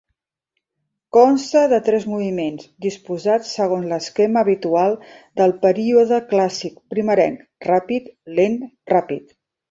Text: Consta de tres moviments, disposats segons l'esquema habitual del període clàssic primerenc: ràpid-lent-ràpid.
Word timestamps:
Consta 1.15 1.59
de 1.73 1.77
tres 1.89 2.05
moviments, 2.13 2.63
disposats 2.85 3.51
segons 3.59 3.85
l'esquema 3.91 4.43
habitual 4.45 4.97
del 5.41 5.53
període 5.65 6.19
clàssic 6.31 6.79
primerenc: 6.95 7.45
ràpid-lent-ràpid. 7.67 9.37